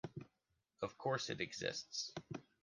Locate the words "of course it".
0.81-1.41